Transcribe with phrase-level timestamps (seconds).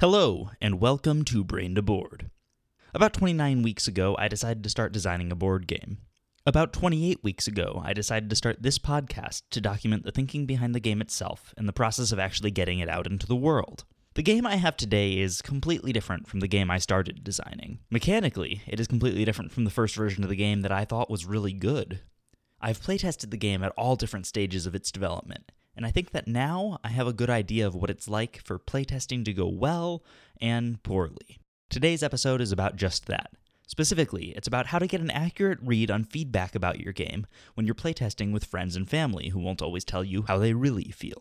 [0.00, 2.30] Hello, and welcome to Brain to Board.
[2.94, 5.98] About 29 weeks ago, I decided to start designing a board game.
[6.46, 10.72] About 28 weeks ago, I decided to start this podcast to document the thinking behind
[10.72, 13.84] the game itself and the process of actually getting it out into the world.
[14.14, 17.80] The game I have today is completely different from the game I started designing.
[17.90, 21.10] Mechanically, it is completely different from the first version of the game that I thought
[21.10, 22.02] was really good.
[22.60, 26.26] I've playtested the game at all different stages of its development, and I think that
[26.26, 30.02] now I have a good idea of what it's like for playtesting to go well
[30.40, 31.38] and poorly.
[31.70, 33.30] Today's episode is about just that.
[33.68, 37.64] Specifically, it's about how to get an accurate read on feedback about your game when
[37.64, 41.18] you're playtesting with friends and family who won't always tell you how they really feel.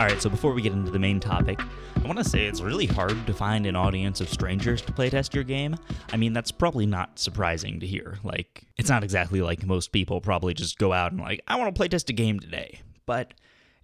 [0.00, 1.60] All right, so before we get into the main topic,
[2.02, 5.34] I want to say it's really hard to find an audience of strangers to playtest
[5.34, 5.76] your game.
[6.10, 8.18] I mean, that's probably not surprising to hear.
[8.24, 11.74] Like, it's not exactly like most people probably just go out and, like, I want
[11.74, 12.80] to playtest a game today.
[13.04, 13.34] But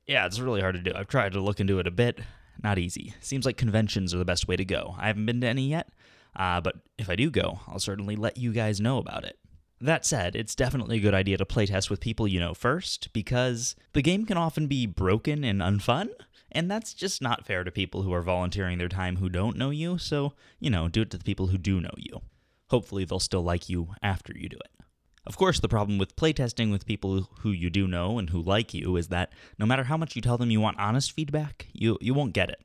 [0.07, 0.93] yeah, it's really hard to do.
[0.97, 2.21] I've tried to look into it a bit.
[2.63, 3.13] Not easy.
[3.21, 4.95] Seems like conventions are the best way to go.
[4.99, 5.91] I haven't been to any yet,
[6.35, 9.39] uh, but if I do go, I'll certainly let you guys know about it.
[9.81, 13.77] That said, it's definitely a good idea to playtest with people you know first, because
[13.93, 16.09] the game can often be broken and unfun,
[16.51, 19.71] and that's just not fair to people who are volunteering their time who don't know
[19.71, 22.23] you, so, you know, do it to the people who do know you.
[22.71, 24.71] Hopefully, they'll still like you after you do it.
[25.27, 28.73] Of course, the problem with playtesting with people who you do know and who like
[28.73, 31.99] you is that no matter how much you tell them you want honest feedback, you,
[32.01, 32.61] you won't get it.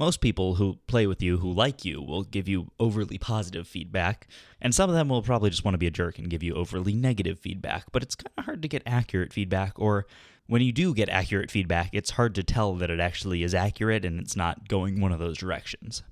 [0.00, 4.28] Most people who play with you who like you will give you overly positive feedback,
[4.58, 6.54] and some of them will probably just want to be a jerk and give you
[6.54, 10.06] overly negative feedback, but it's kind of hard to get accurate feedback, or
[10.46, 14.06] when you do get accurate feedback, it's hard to tell that it actually is accurate
[14.06, 16.02] and it's not going one of those directions.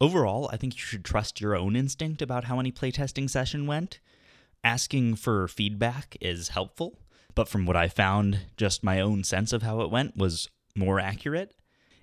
[0.00, 4.00] Overall, I think you should trust your own instinct about how any playtesting session went.
[4.64, 6.98] Asking for feedback is helpful,
[7.36, 10.98] but from what I found, just my own sense of how it went was more
[10.98, 11.54] accurate.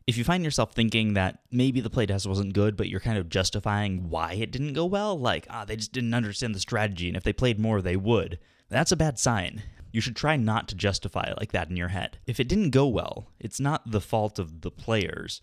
[0.08, 3.28] If you find yourself thinking that maybe the playtest wasn't good, but you're kind of
[3.28, 7.18] justifying why it didn't go well, like, ah, they just didn't understand the strategy, and
[7.18, 8.38] if they played more, they would,
[8.70, 9.64] that's a bad sign.
[9.92, 12.20] You should try not to justify it like that in your head.
[12.28, 15.42] If it didn't go well, it's not the fault of the players.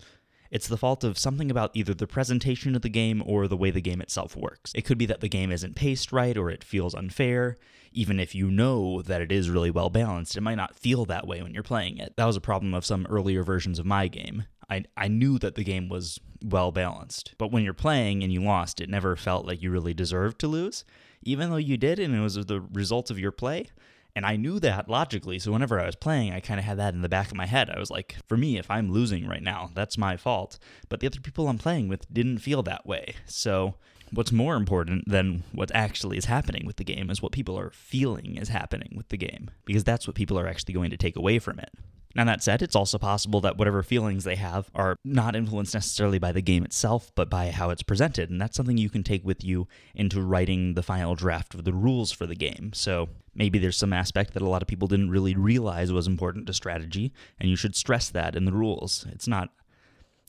[0.49, 3.71] It's the fault of something about either the presentation of the game or the way
[3.71, 4.71] the game itself works.
[4.75, 7.57] It could be that the game isn't paced right or it feels unfair.
[7.91, 11.25] Even if you know that it is really well balanced, it might not feel that
[11.25, 12.13] way when you're playing it.
[12.17, 14.45] That was a problem of some earlier versions of my game.
[14.69, 18.41] I, I knew that the game was well balanced, but when you're playing and you
[18.41, 20.83] lost, it never felt like you really deserved to lose.
[21.23, 23.67] Even though you did and it was the result of your play,
[24.15, 25.39] and I knew that logically.
[25.39, 27.45] So whenever I was playing, I kind of had that in the back of my
[27.45, 27.69] head.
[27.69, 30.59] I was like, for me, if I'm losing right now, that's my fault.
[30.89, 33.15] But the other people I'm playing with didn't feel that way.
[33.25, 33.75] So
[34.11, 37.71] what's more important than what actually is happening with the game is what people are
[37.71, 41.15] feeling is happening with the game, because that's what people are actually going to take
[41.15, 41.71] away from it.
[42.15, 46.19] Now, that said, it's also possible that whatever feelings they have are not influenced necessarily
[46.19, 48.29] by the game itself, but by how it's presented.
[48.29, 51.73] And that's something you can take with you into writing the final draft of the
[51.73, 52.71] rules for the game.
[52.73, 56.45] So maybe there's some aspect that a lot of people didn't really realize was important
[56.47, 59.07] to strategy, and you should stress that in the rules.
[59.11, 59.49] It's not.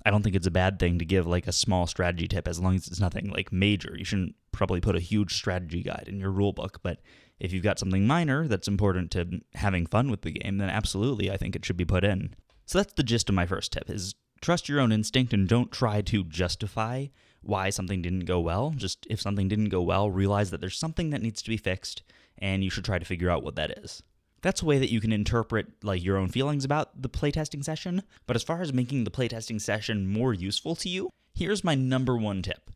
[0.06, 2.61] I don't think it's a bad thing to give like a small strategy tip as
[2.61, 3.95] long as it's nothing like major.
[3.97, 7.01] You shouldn't probably put a huge strategy guide in your rule book, but
[7.39, 11.31] if you've got something minor that's important to having fun with the game, then absolutely
[11.31, 12.34] I think it should be put in.
[12.67, 15.72] So that's the gist of my first tip is trust your own instinct and don't
[15.72, 17.06] try to justify
[17.43, 18.72] why something didn't go well.
[18.77, 22.03] Just if something didn't go well, realize that there's something that needs to be fixed
[22.39, 24.03] and you should try to figure out what that is.
[24.43, 28.03] That's a way that you can interpret like your own feelings about the playtesting session,
[28.27, 32.16] but as far as making the playtesting session more useful to you, here's my number
[32.16, 32.71] 1 tip.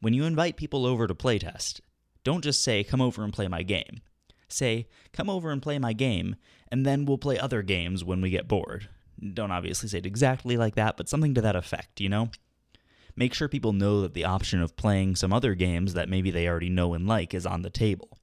[0.00, 1.80] When you invite people over to playtest,
[2.24, 4.00] don't just say, come over and play my game.
[4.48, 6.36] Say, come over and play my game,
[6.70, 8.88] and then we'll play other games when we get bored.
[9.34, 12.30] Don't obviously say it exactly like that, but something to that effect, you know?
[13.16, 16.48] Make sure people know that the option of playing some other games that maybe they
[16.48, 18.18] already know and like is on the table.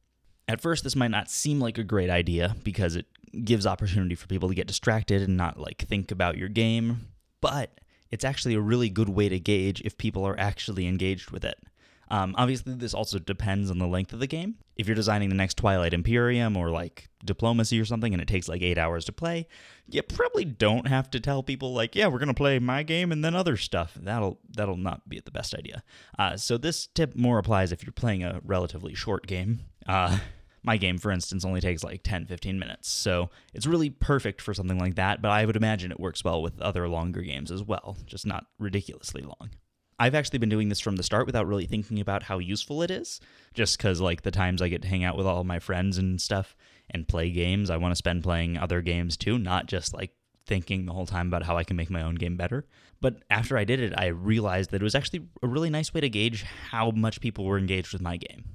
[0.48, 3.06] At first, this might not seem like a great idea because it
[3.44, 7.08] gives opportunity for people to get distracted and not like think about your game,
[7.42, 7.80] but
[8.10, 11.60] it's actually a really good way to gauge if people are actually engaged with it.
[12.10, 14.56] Um, obviously, this also depends on the length of the game.
[14.76, 18.48] If you're designing the next Twilight Imperium or like Diplomacy or something and it takes
[18.48, 19.48] like eight hours to play,
[19.88, 23.24] you probably don't have to tell people like, yeah, we're gonna play my game and
[23.24, 23.98] then other stuff.
[24.00, 25.84] That'll that'll not be the best idea.
[26.18, 29.60] Uh, so this tip more applies if you're playing a relatively short game.
[29.88, 30.20] Uh,
[30.64, 32.90] my game, for instance, only takes like 10, 15 minutes.
[32.90, 36.42] So it's really perfect for something like that, but I would imagine it works well
[36.42, 39.52] with other longer games as well, just not ridiculously long.
[40.00, 42.92] I've actually been doing this from the start without really thinking about how useful it
[42.92, 43.20] is,
[43.54, 46.22] just because, like, the times I get to hang out with all my friends and
[46.22, 46.56] stuff
[46.90, 50.12] and play games, I want to spend playing other games too, not just like
[50.46, 52.66] thinking the whole time about how I can make my own game better.
[53.02, 56.02] But after I did it, I realized that it was actually a really nice way
[56.02, 58.46] to gauge how much people were engaged with my game.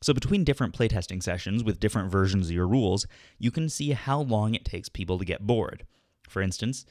[0.00, 3.06] So, between different playtesting sessions with different versions of your rules,
[3.38, 5.86] you can see how long it takes people to get bored.
[6.28, 6.84] For instance,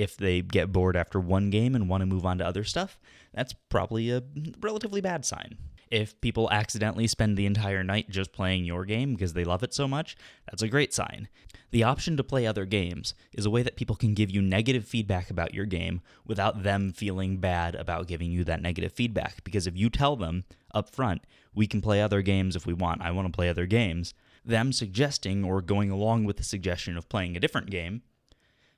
[0.00, 2.98] if they get bored after one game and want to move on to other stuff,
[3.34, 4.22] that's probably a
[4.62, 5.58] relatively bad sign.
[5.90, 9.74] If people accidentally spend the entire night just playing your game because they love it
[9.74, 10.16] so much,
[10.46, 11.28] that's a great sign.
[11.70, 14.86] The option to play other games is a way that people can give you negative
[14.86, 19.44] feedback about your game without them feeling bad about giving you that negative feedback.
[19.44, 21.24] Because if you tell them up front,
[21.54, 24.14] we can play other games if we want, I want to play other games,
[24.46, 28.00] them suggesting or going along with the suggestion of playing a different game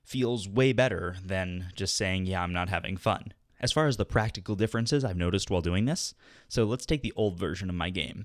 [0.04, 3.32] feels way better than just saying, yeah, I'm not having fun.
[3.60, 6.14] As far as the practical differences I've noticed while doing this,
[6.48, 8.24] so let's take the old version of my game.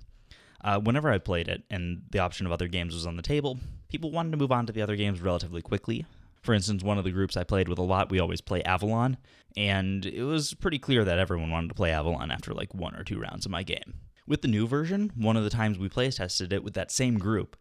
[0.63, 3.59] Uh, whenever I played it and the option of other games was on the table,
[3.89, 6.05] people wanted to move on to the other games relatively quickly.
[6.41, 9.17] For instance, one of the groups I played with a lot, we always play Avalon,
[9.55, 13.03] and it was pretty clear that everyone wanted to play Avalon after like one or
[13.03, 13.95] two rounds of my game.
[14.25, 17.17] With the new version, one of the times we play tested it with that same
[17.17, 17.55] group,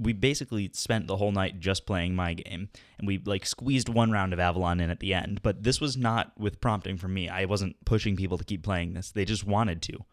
[0.00, 4.10] we basically spent the whole night just playing my game and we like squeezed one
[4.10, 7.28] round of avalon in at the end but this was not with prompting from me.
[7.28, 9.10] I wasn't pushing people to keep playing this.
[9.10, 10.04] They just wanted to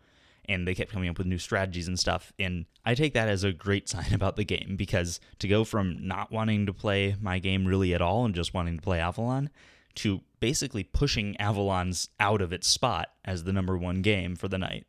[0.49, 3.43] and they kept coming up with new strategies and stuff and i take that as
[3.43, 7.39] a great sign about the game because to go from not wanting to play my
[7.39, 9.49] game really at all and just wanting to play avalon
[9.95, 14.57] to basically pushing avalon's out of its spot as the number one game for the
[14.57, 14.85] night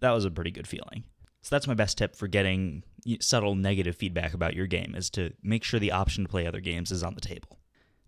[0.00, 1.04] that was a pretty good feeling
[1.42, 2.84] so that's my best tip for getting
[3.20, 6.60] subtle negative feedback about your game is to make sure the option to play other
[6.60, 7.58] games is on the table.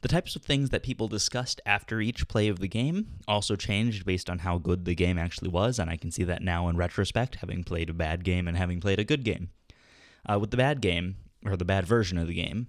[0.03, 4.05] The types of things that people discussed after each play of the game also changed
[4.05, 6.77] based on how good the game actually was, and I can see that now in
[6.77, 9.49] retrospect, having played a bad game and having played a good game.
[10.31, 12.67] Uh, with the bad game, or the bad version of the game,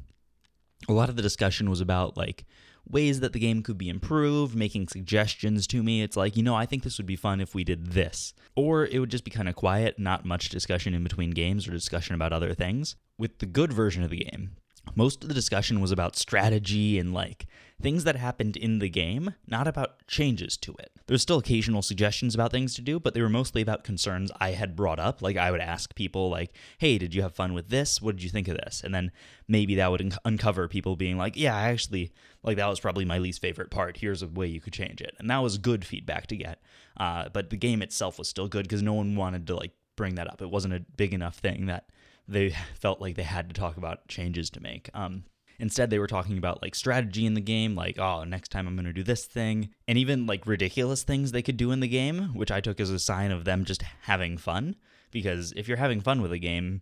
[0.88, 2.46] a lot of the discussion was about like
[2.90, 6.02] ways that the game could be improved, making suggestions to me.
[6.02, 8.34] It's like, you know, I think this would be fun if we did this.
[8.56, 11.72] Or it would just be kind of quiet, not much discussion in between games or
[11.72, 12.96] discussion about other things.
[13.18, 14.52] With the good version of the game,
[14.94, 17.48] most of the discussion was about strategy and like
[17.82, 20.92] things that happened in the game, not about changes to it.
[21.08, 24.52] There's still occasional suggestions about things to do, but they were mostly about concerns I
[24.52, 25.22] had brought up.
[25.22, 28.02] Like I would ask people like, "Hey, did you have fun with this?
[28.02, 29.12] What did you think of this?" And then
[29.48, 32.12] maybe that would un- uncover people being like, "Yeah, I actually
[32.44, 33.98] like that was probably my least favorite part.
[33.98, 36.62] Here's a way you could change it." And that was good feedback to get.
[36.98, 40.16] Uh, but the game itself was still good because no one wanted to like bring
[40.16, 40.42] that up.
[40.42, 41.90] It wasn't a big enough thing that
[42.28, 42.50] they
[42.80, 44.90] felt like they had to talk about changes to make.
[44.94, 45.26] Um,
[45.60, 48.76] Instead, they were talking about like strategy in the game, like, oh, next time I'm
[48.76, 51.88] going to do this thing, and even like ridiculous things they could do in the
[51.88, 54.76] game, which I took as a sign of them just having fun.
[55.12, 56.82] Because if you're having fun with a game,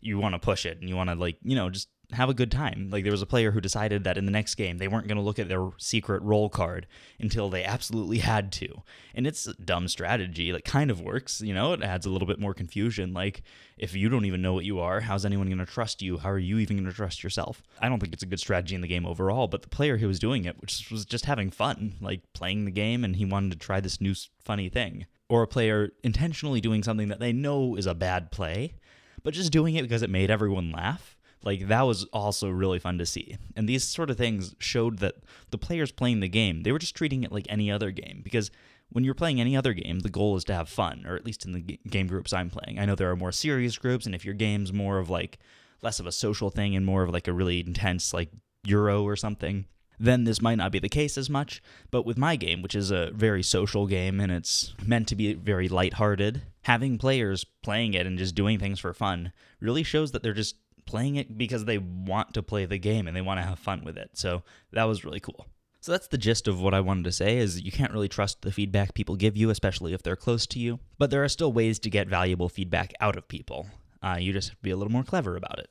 [0.00, 2.34] you want to push it and you want to, like, you know, just have a
[2.34, 2.88] good time.
[2.90, 5.16] Like there was a player who decided that in the next game they weren't going
[5.16, 6.86] to look at their secret role card
[7.18, 8.82] until they absolutely had to.
[9.14, 12.28] And it's a dumb strategy that kind of works, you know, it adds a little
[12.28, 13.14] bit more confusion.
[13.14, 13.42] Like
[13.78, 16.18] if you don't even know what you are, how's anyone going to trust you?
[16.18, 17.62] How are you even going to trust yourself?
[17.80, 20.06] I don't think it's a good strategy in the game overall, but the player who
[20.06, 23.52] was doing it, which was just having fun, like playing the game and he wanted
[23.52, 25.06] to try this new funny thing.
[25.28, 28.74] Or a player intentionally doing something that they know is a bad play,
[29.22, 32.98] but just doing it because it made everyone laugh like that was also really fun
[32.98, 33.36] to see.
[33.56, 35.16] And these sort of things showed that
[35.50, 38.50] the players playing the game, they were just treating it like any other game because
[38.90, 41.44] when you're playing any other game, the goal is to have fun, or at least
[41.44, 42.78] in the game groups I'm playing.
[42.78, 45.38] I know there are more serious groups, and if your game's more of like
[45.82, 48.30] less of a social thing and more of like a really intense like
[48.64, 49.66] Euro or something,
[49.98, 51.62] then this might not be the case as much.
[51.90, 55.34] But with my game, which is a very social game and it's meant to be
[55.34, 60.22] very lighthearted, having players playing it and just doing things for fun really shows that
[60.22, 63.46] they're just playing it because they want to play the game and they want to
[63.46, 64.10] have fun with it.
[64.14, 65.46] So that was really cool.
[65.80, 68.40] So that's the gist of what I wanted to say is you can't really trust
[68.40, 70.80] the feedback people give you, especially if they're close to you.
[70.96, 73.66] But there are still ways to get valuable feedback out of people.
[74.02, 75.68] Uh, you just have to be a little more clever about it.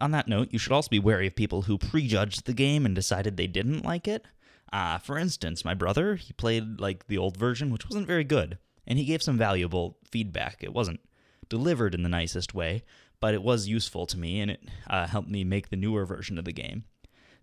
[0.00, 2.94] On that note, you should also be wary of people who prejudged the game and
[2.94, 4.26] decided they didn't like it.
[4.72, 8.58] Uh, for instance, my brother, he played like the old version, which wasn't very good,
[8.86, 10.62] and he gave some valuable feedback.
[10.62, 11.00] It wasn't
[11.48, 12.84] delivered in the nicest way,
[13.20, 16.38] but it was useful to me and it uh, helped me make the newer version
[16.38, 16.84] of the game.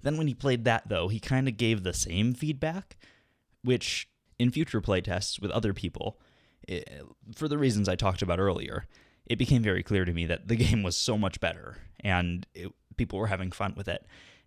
[0.02, 2.98] Then when he played that, though, he kind of gave the same feedback,
[3.64, 6.20] which in future playtests with other people,
[6.68, 7.04] it, eh,
[7.36, 8.86] for the reasons I talked about earlier,
[9.26, 12.72] it became very clear to me that the game was so much better and it,
[12.98, 14.06] people were having fun with it.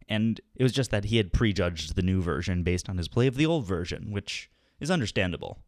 [0.09, 3.27] And it was just that he had prejudged the new version based on his play
[3.27, 5.59] of the old version, which is understandable.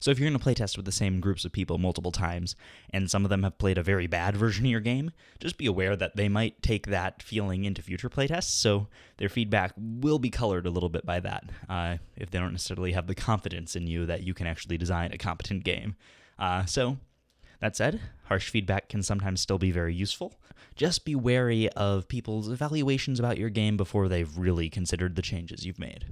[0.00, 2.54] So if you're going to playtest with the same groups of people multiple times,
[2.90, 5.66] and some of them have played a very bad version of your game, just be
[5.66, 8.86] aware that they might take that feeling into future playtests, so
[9.16, 12.92] their feedback will be colored a little bit by that, uh, if they don't necessarily
[12.92, 15.96] have the confidence in you that you can actually design a competent game.
[16.38, 16.96] Uh, so,
[17.60, 20.40] that said, harsh feedback can sometimes still be very useful.
[20.76, 25.66] Just be wary of people's evaluations about your game before they've really considered the changes
[25.66, 26.04] you've made.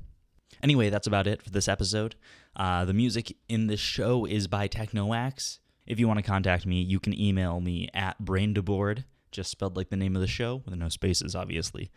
[0.62, 2.14] Anyway, that's about it for this episode.
[2.54, 5.58] Uh, the music in this show is by Technoax.
[5.86, 9.90] If you want to contact me, you can email me at braintoboard, just spelled like
[9.90, 11.90] the name of the show, with no spaces, obviously,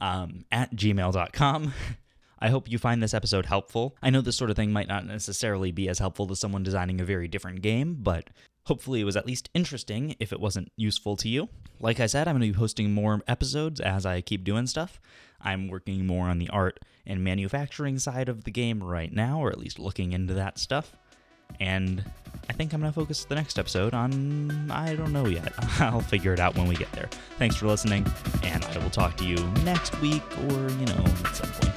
[0.00, 1.74] um, at gmail.com.
[2.38, 3.96] I hope you find this episode helpful.
[4.02, 7.00] I know this sort of thing might not necessarily be as helpful to someone designing
[7.00, 8.30] a very different game, but
[8.66, 11.48] hopefully it was at least interesting if it wasn't useful to you.
[11.80, 15.00] Like I said, I'm going to be posting more episodes as I keep doing stuff.
[15.40, 19.50] I'm working more on the art and manufacturing side of the game right now, or
[19.50, 20.96] at least looking into that stuff.
[21.60, 22.02] And
[22.48, 24.70] I think I'm going to focus the next episode on.
[24.70, 25.52] I don't know yet.
[25.80, 27.08] I'll figure it out when we get there.
[27.38, 28.06] Thanks for listening,
[28.42, 31.73] and I will talk to you next week or, you know, at some point.